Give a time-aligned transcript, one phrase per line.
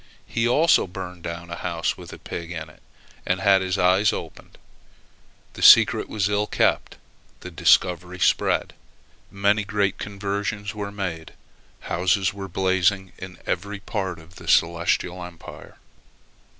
[0.25, 2.81] He also burned down a house with a pig in it,
[3.23, 4.57] and had his eyes opened.
[5.53, 6.97] The secret was ill kept
[7.41, 8.73] the discovery spread
[9.29, 11.33] many great conversions were made
[11.81, 15.77] houses were blazing in every part of the Celestial Empire.